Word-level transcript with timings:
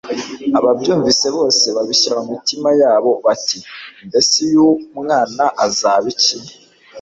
Ababyumvise 0.57 1.27
bose 1.37 1.65
babishyira 1.75 2.17
mu 2.19 2.25
mitima 2.35 2.69
yabo 2.81 3.11
bati: 3.25 3.57
mbese 4.07 4.35
uyu 4.47 4.65
mwana 4.97 5.45
azaba 5.65 6.05
iki?" 6.13 6.37